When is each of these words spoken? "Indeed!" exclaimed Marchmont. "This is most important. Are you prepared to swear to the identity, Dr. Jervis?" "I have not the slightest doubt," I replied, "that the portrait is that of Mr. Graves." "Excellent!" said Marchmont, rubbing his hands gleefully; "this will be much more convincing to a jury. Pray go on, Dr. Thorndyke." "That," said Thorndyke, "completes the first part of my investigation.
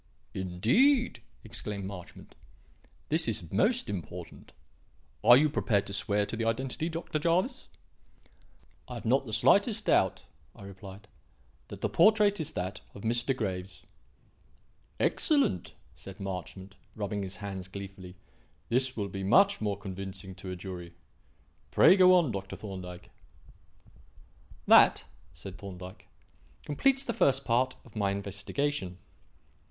"Indeed!" 0.33 1.21
exclaimed 1.43 1.85
Marchmont. 1.85 2.33
"This 3.09 3.27
is 3.27 3.51
most 3.51 3.87
important. 3.87 4.51
Are 5.23 5.37
you 5.37 5.47
prepared 5.47 5.85
to 5.85 5.93
swear 5.93 6.25
to 6.25 6.35
the 6.35 6.43
identity, 6.43 6.89
Dr. 6.89 7.19
Jervis?" 7.19 7.69
"I 8.87 8.95
have 8.95 9.05
not 9.05 9.27
the 9.27 9.31
slightest 9.31 9.85
doubt," 9.85 10.25
I 10.55 10.63
replied, 10.63 11.07
"that 11.67 11.81
the 11.81 11.87
portrait 11.89 12.39
is 12.39 12.53
that 12.53 12.81
of 12.95 13.03
Mr. 13.03 13.37
Graves." 13.37 13.83
"Excellent!" 14.99 15.75
said 15.95 16.19
Marchmont, 16.19 16.73
rubbing 16.95 17.21
his 17.21 17.35
hands 17.35 17.67
gleefully; 17.67 18.15
"this 18.69 18.97
will 18.97 19.07
be 19.07 19.23
much 19.23 19.61
more 19.61 19.77
convincing 19.77 20.33
to 20.33 20.49
a 20.49 20.55
jury. 20.55 20.95
Pray 21.69 21.95
go 21.95 22.15
on, 22.15 22.31
Dr. 22.31 22.55
Thorndyke." 22.55 23.11
"That," 24.65 25.03
said 25.35 25.59
Thorndyke, 25.59 26.07
"completes 26.65 27.05
the 27.05 27.13
first 27.13 27.45
part 27.45 27.75
of 27.85 27.95
my 27.95 28.09
investigation. 28.09 28.97